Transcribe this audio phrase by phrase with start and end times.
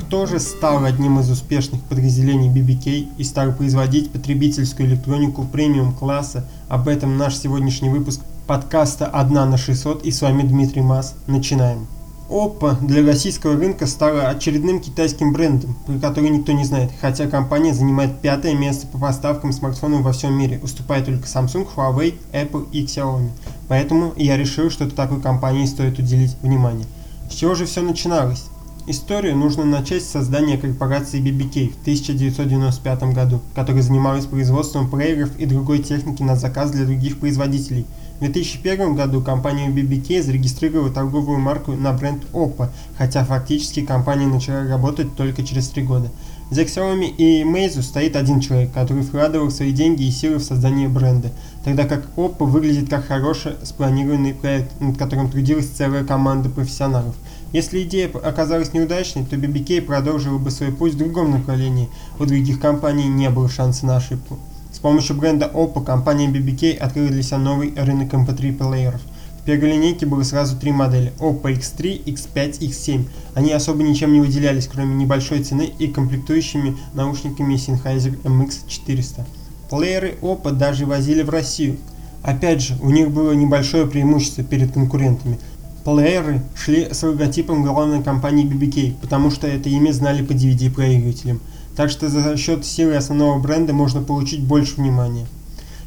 [0.00, 6.48] Кто же стал одним из успешных подразделений BBK и стал производить потребительскую электронику премиум класса?
[6.68, 11.16] Об этом наш сегодняшний выпуск подкаста «Одна на 600» и с вами Дмитрий Мас.
[11.26, 11.86] Начинаем.
[12.28, 17.72] Oppo для российского рынка стала очередным китайским брендом, про который никто не знает, хотя компания
[17.72, 22.84] занимает пятое место по поставкам смартфонов во всем мире, уступая только Samsung, Huawei, Apple и
[22.84, 23.30] Xiaomi.
[23.68, 26.86] Поэтому я решил, что такой компании стоит уделить внимание.
[27.30, 28.44] С чего же все начиналось?
[28.86, 35.46] Историю нужно начать с создания корпорации BBK в 1995 году, которая занималась производством плееров и
[35.46, 41.72] другой техники на заказ для других производителей– в 2001 году компания BBK зарегистрировала торговую марку
[41.72, 46.10] на бренд Oppo, хотя фактически компания начала работать только через три года.
[46.48, 50.88] За Xiaomi и Meizu стоит один человек, который вкладывал свои деньги и силы в создание
[50.88, 51.32] бренда,
[51.64, 57.16] тогда как Oppo выглядит как хороший спланированный проект, над которым трудилась целая команда профессионалов.
[57.52, 61.88] Если идея оказалась неудачной, то BBK продолжила бы свой путь в другом направлении,
[62.20, 64.38] у других компаний не было шанса на ошибку.
[64.72, 69.00] С помощью бренда Oppo компания BBK открыла для себя новый рынок MP3 плееров.
[69.46, 73.04] Первой линейке было сразу три модели Oppo X3, X5, X7.
[73.34, 79.24] Они особо ничем не выделялись, кроме небольшой цены и комплектующими наушниками Sennheiser MX400.
[79.70, 81.76] Плееры Oppo даже возили в Россию.
[82.22, 85.38] Опять же, у них было небольшое преимущество перед конкурентами.
[85.84, 91.40] Плееры шли с логотипом главной компании BBK, потому что это имя знали по DVD-проигрывателям
[91.76, 95.26] так что за счет силы основного бренда можно получить больше внимания.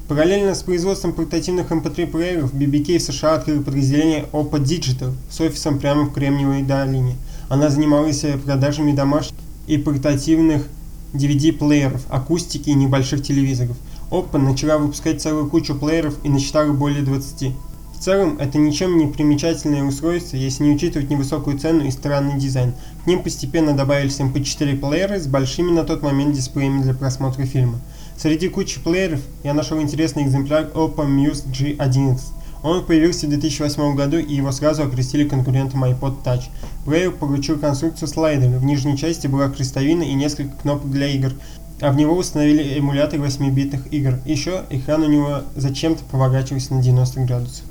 [0.10, 5.78] Параллельно с производством портативных MP3 эм BBK в США открыл подразделение Oppo Digital с офисом
[5.78, 7.16] прямо в Кремниевой долине.
[7.48, 10.68] Она занималась продажами домашних и портативных
[11.14, 13.78] DVD-плееров, акустики и небольших телевизоров.
[14.10, 17.54] Oppo начала выпускать целую кучу плееров и насчитала более 20.
[18.00, 22.74] В целом, это ничем не примечательное устройство, если не учитывать невысокую цену и странный дизайн.
[23.04, 27.46] К ним постепенно добавились MP4 эм плееры с большими на тот момент дисплеями для просмотра
[27.46, 27.82] фильма.
[28.16, 32.20] Среди кучи плееров я нашел интересный экземпляр Oppo Muse G11.
[32.64, 36.44] Он появился в 2008 году и его сразу окрестили конкурентом iPod Touch.
[36.86, 41.34] Плеер получил конструкцию слайдера, в нижней части была крестовина и несколько кнопок для игр,
[41.82, 44.20] а в него установили эмулятор 8-битных игр.
[44.24, 47.66] Еще экран у него зачем-то поворачивался на 90 градусов.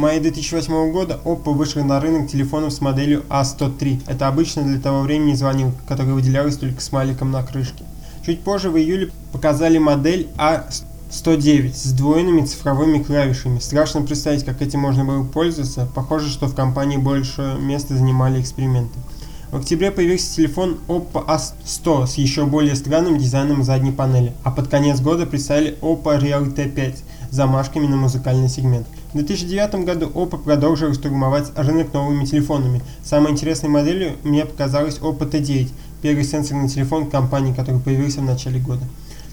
[0.00, 4.04] Мае 2008 года Oppo вышел на рынок телефонов с моделью A103.
[4.06, 7.84] Это обычно для того времени звонилка, которая выделялась только смайликом на крышке.
[8.24, 13.58] Чуть позже в июле показали модель A109 с сдвоенными цифровыми клавишами.
[13.58, 15.86] Страшно представить, как этим можно было пользоваться.
[15.94, 18.98] Похоже, что в компании больше места занимали эксперименты.
[19.50, 24.68] В октябре появился телефон Oppo A100 с еще более странным дизайном задней панели, а под
[24.68, 26.96] конец года представили Oppo Real T5
[27.30, 28.86] с замашками на музыкальный сегмент.
[29.12, 32.80] В 2009 году Oppo продолжил штурмовать рынок новыми телефонами.
[33.02, 35.68] Самой интересной моделью мне показалась Oppo T9,
[36.00, 38.84] первый сенсорный телефон компании, который появился в начале года.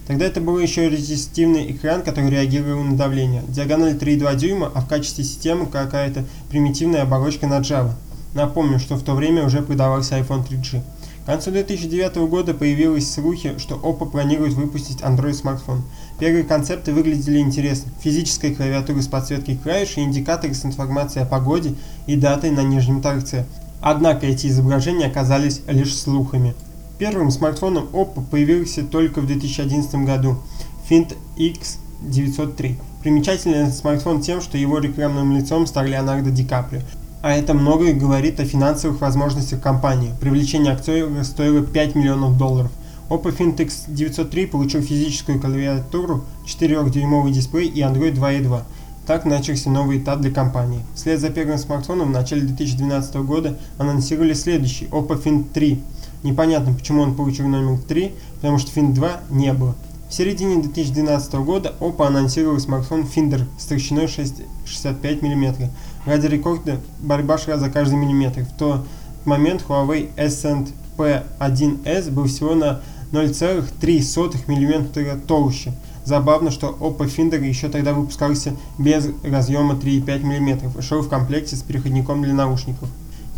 [0.07, 3.43] Тогда это был еще резистивный экран, который реагировал на давление.
[3.49, 7.91] Диагональ 3,2 дюйма, а в качестве системы какая-то примитивная оболочка на Java.
[8.33, 10.81] Напомню, что в то время уже продавался iPhone 3G.
[11.27, 15.83] К концу 2009 года появились слухи, что Oppo планирует выпустить Android-смартфон.
[16.19, 17.91] Первые концепты выглядели интересно.
[17.99, 23.01] Физическая клавиатура с подсветкой клавиш и индикаторы с информацией о погоде и датой на нижнем
[23.01, 23.45] торце.
[23.81, 26.55] Однако эти изображения оказались лишь слухами.
[26.97, 30.38] Первым смартфоном Oppo появился только в 2011 году–
[30.89, 32.75] Find X903.
[33.03, 36.83] Примечательный смартфон тем, что его рекламным лицом стал Леонардо Ди Каприо.
[37.27, 40.13] А это многое говорит о финансовых возможностях компании.
[40.21, 42.71] Привлечение актера стоило 5 миллионов долларов.
[43.09, 48.61] Oppo Fintex 903 получил физическую клавиатуру, 4-дюймовый дисплей и Android 2.2.
[49.05, 50.79] Так начался новый этап для компании.
[50.95, 55.83] Вслед за первым смартфоном в начале 2012 года анонсировали следующий Oppo Find 3.
[56.23, 59.75] Непонятно, почему он получил номер 3, потому что Find 2 не было.
[60.09, 65.69] В середине 2012 года Oppo анонсировал смартфон Finder с толщиной 65 мм.
[66.07, 68.44] Ради рекорда борьба шла за каждый миллиметр.
[68.44, 68.88] В тот
[69.25, 72.80] момент Huawei Ascend P1s был всего на
[73.12, 75.74] 0,3 мм толще.
[76.06, 81.57] Забавно, что Oppo Finder еще тогда выпускался без разъема 3,5 мм и шел в комплекте
[81.57, 82.88] с переходником для наушников.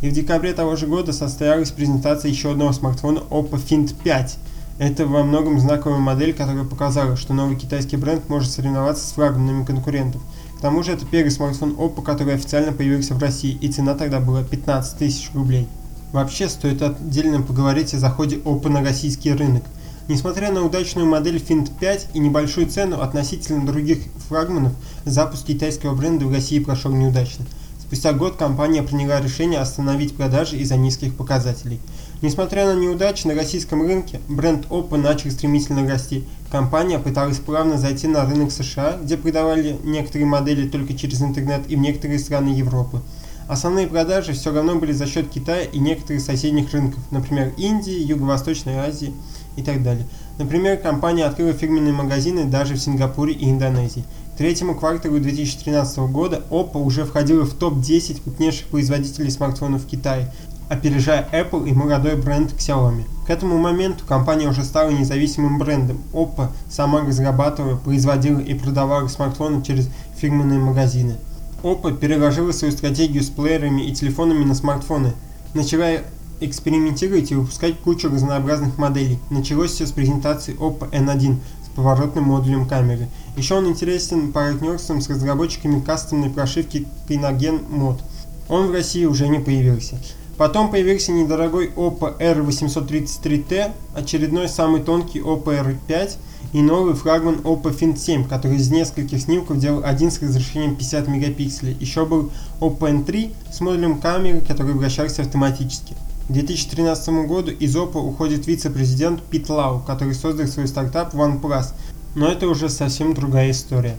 [0.04, 4.38] И в декабре того же года состоялась презентация еще одного смартфона Oppo Find 5.
[4.77, 9.65] Это во многом знаковая модель, которая показала, что новый китайский бренд может соревноваться с флагманами
[9.65, 10.22] конкурентов.
[10.59, 14.19] К тому же это первый смартфон Oppo, который официально появился в России, и цена тогда
[14.19, 15.69] была 15 тысяч рублей.
[16.11, 19.63] Вообще, стоит отдельно поговорить о заходе Oppo на российский рынок.
[20.09, 24.73] Несмотря на удачную модель Find 5 и небольшую цену относительно других флагманов,
[25.06, 27.45] запуск китайского бренда в России прошел неудачно
[27.79, 31.79] Спустя год компания приняла решение остановить продажи из-за низких показателей.
[32.21, 36.25] Несмотря на неудачи на российском рынке, бренд Oppo начал стремительно расти.
[36.51, 41.77] Компания пыталась плавно зайти на рынок США, где продавали некоторые модели только через интернет и
[41.77, 43.01] в некоторые страны Европы.
[43.48, 48.75] Основные продажи все равно были за счет Китая и некоторых соседних рынков, например, Индии, Юго-Восточной
[48.75, 49.13] Азии
[49.56, 50.06] и так далее.
[50.38, 54.04] Например, компания открыла фирменные магазины даже в Сингапуре и Индонезии.
[54.33, 60.31] К третьему кварталу 2013 года Oppo уже входила в топ-10 крупнейших производителей смартфонов в Китае,
[60.69, 63.04] опережая Apple и молодой бренд Xiaomi.
[63.25, 66.00] К этому моменту компания уже стала независимым брендом.
[66.13, 71.18] Oppo сама разрабатывала, производила и продавала смартфоны через фирменные магазины.
[71.63, 75.13] Oppo переложила свою стратегию с плеерами и телефонами на смартфоны.
[75.54, 76.01] Начала
[76.39, 79.19] экспериментировать и выпускать кучу разнообразных моделей.
[79.30, 83.10] Началось все с презентации Oppo N1 с поворотным модулем камеры.
[83.36, 88.00] Еще он интересен партнерством с разработчиками кастомной прошивки Kynogen Mod.
[88.48, 89.98] Он в России уже не появился.
[90.39, 96.12] Потом появился недорогой Oppo R833T, очередной самый тонкий Oppo R5
[96.53, 101.09] и новый флагман Oppo Find 7, который из нескольких снимков делал один с разрешением 50
[101.09, 101.75] мегапикселей.
[101.81, 102.31] Еще был
[102.62, 105.94] Oppo N3 с модулем камеры, который вращался автоматически.
[106.30, 111.74] К 2013 году из Oppo уходит вице-президент Пит Лау, который создал свой стартап OnePlus,
[112.15, 113.97] но это уже совсем другая история.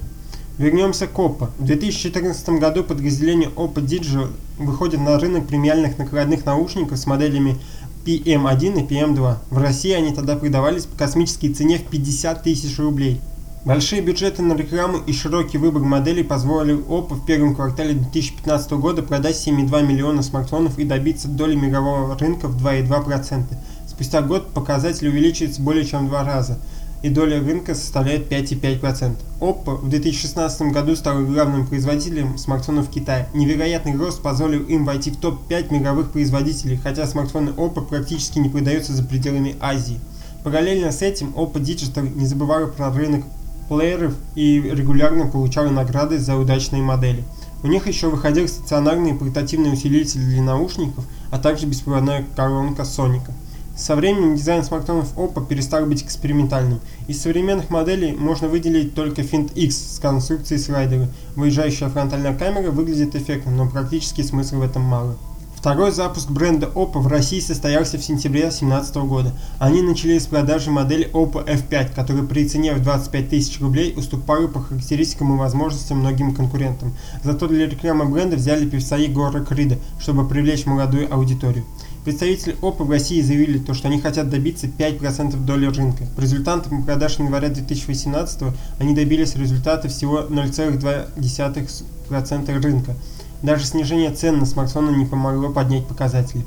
[0.60, 1.48] Вернемся к Oppo.
[1.58, 7.56] В 2014 году подразделение Oppo Digital выходит на рынок премиальных накладных наушников с моделями
[8.04, 9.36] PM1 и PM2.
[9.48, 13.22] В России они тогда продавались по космической цене в 50 тысяч рублей.
[13.64, 19.02] Большие бюджеты на рекламу и широкий выбор моделей позволили Oppo в первом квартале 2015 года
[19.02, 23.44] продать 7,2 миллиона смартфонов и добиться доли мирового рынка в 2,2%.
[23.88, 26.58] Спустя год показатель увеличивается более чем в два раза–
[27.02, 29.16] и доля рынка составляет 5,5%.
[29.40, 33.28] Oppo в 2016 году стал главным производителем смартфонов в Китае.
[33.34, 38.92] Невероятный рост позволил им войти в топ-5 мировых производителей, хотя смартфоны Oppo практически не продаются
[38.92, 40.00] за пределами Азии.
[40.44, 43.24] Параллельно с этим Oppo Digital не забывала про рынок
[43.68, 47.24] плееров и регулярно получала награды за удачные модели.
[47.62, 53.32] У них еще выходил стационарный портативный усилитель для наушников, а также беспроводная коронка Соника.
[53.80, 56.80] Со временем дизайн смартфонов Oppo перестал быть экспериментальным.
[57.08, 61.08] Из современных моделей можно выделить только Find X с конструкцией слайдера.
[61.34, 65.16] Выезжающая фронтальная камера выглядит эффектно, но практически смысла в этом мало.
[65.56, 69.32] Второй запуск бренда Oppo в России состоялся в сентябре 2017 года.
[69.58, 74.46] Они начали с продажи модели Oppo F5, которая при цене в 25 тысяч рублей уступала
[74.46, 76.92] по характеристикам и возможностям многим конкурентам.
[77.24, 81.64] Зато для рекламы бренда взяли певца Егора Крида, чтобы привлечь молодую аудиторию.
[82.04, 86.06] Представители Oppo в России заявили, то, что они хотят добиться 5% доли рынка.
[86.16, 88.42] По результатам продаж января 2018
[88.78, 92.96] они добились результата всего 0,2% рынка.
[93.42, 96.46] Даже снижение цен на смартфоны не помогло поднять показатели.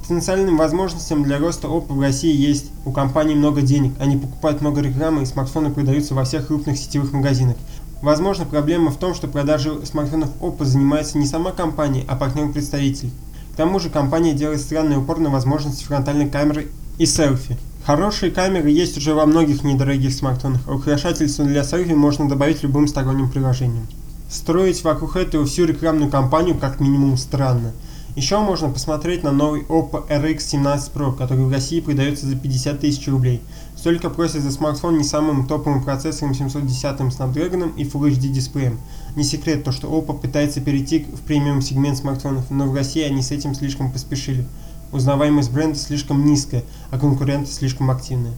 [0.00, 2.70] Потенциальным возможностям для роста Oppo в России есть.
[2.86, 7.12] У компании много денег, они покупают много рекламы и смартфоны продаются во всех крупных сетевых
[7.12, 7.56] магазинах.
[8.00, 13.10] Возможно, проблема в том, что продажей смартфонов Oppo занимается не сама компания, а партнер-представитель.
[13.54, 17.56] К тому же компания делает странный упор на возможности фронтальной камеры и селфи.
[17.86, 22.88] Хорошие камеры есть уже во многих недорогих смартфонах, а украшательство для селфи можно добавить любым
[22.88, 23.86] сторонним приложением.
[24.28, 27.70] Строить вокруг этого всю рекламную кампанию как минимум странно.
[28.16, 32.78] Еще можно посмотреть на новый Oppo RX 17 Pro, который в России продается за 50
[32.78, 33.42] тысяч рублей.
[33.76, 38.78] Столько просят за смартфон не самым топовым процессором 710 Snapdragon и Full HD дисплеем.
[39.16, 43.20] Не секрет то, что Oppo пытается перейти в премиум сегмент смартфонов, но в России они
[43.20, 44.46] с этим слишком поспешили.
[44.92, 46.62] Узнаваемость бренда слишком низкая,
[46.92, 48.34] а конкуренты слишком активные.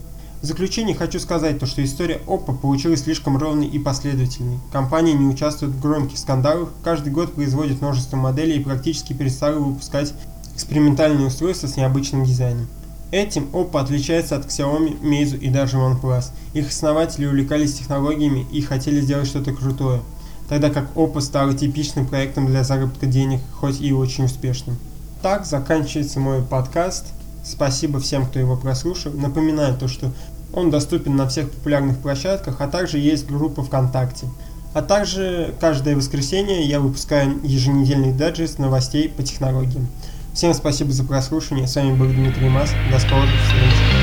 [0.46, 4.60] В заключение хочу сказать то, что история Oppo получилась слишком ровной и последовательной.
[4.70, 10.14] Компания не участвует в громких скандалах, каждый год производит множество моделей и практически перестала выпускать
[10.54, 12.68] экспериментальные устройства с необычным дизайном.
[13.10, 16.26] Этим Oppo отличается от Xiaomi, Meizu и даже OnePlus.
[16.54, 20.00] Их основатели увлекались технологиями и хотели сделать что-то крутое,
[20.48, 24.78] тогда как Oppo стала типичным проектом для заработка денег, хоть и очень успешным.
[25.22, 27.06] Так заканчивается мой подкаст.
[27.46, 29.12] Спасибо всем, кто его прослушал.
[29.12, 30.10] Напоминаю то, что
[30.52, 34.26] он доступен на всех популярных площадках, а также есть группа ВКонтакте.
[34.74, 39.86] А также каждое воскресенье я выпускаю еженедельный дайджест новостей по технологиям.
[40.34, 41.66] Всем спасибо за прослушивание.
[41.66, 42.70] С вами был Дмитрий Мас.
[42.92, 43.95] До скорых встреч.